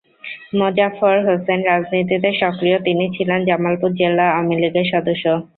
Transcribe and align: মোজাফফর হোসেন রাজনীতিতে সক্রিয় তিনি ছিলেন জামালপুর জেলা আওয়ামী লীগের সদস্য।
মোজাফফর 0.59 1.15
হোসেন 1.27 1.59
রাজনীতিতে 1.69 2.29
সক্রিয় 2.41 2.77
তিনি 2.87 3.05
ছিলেন 3.15 3.39
জামালপুর 3.47 3.91
জেলা 3.99 4.25
আওয়ামী 4.29 4.55
লীগের 4.61 4.87
সদস্য। 4.93 5.25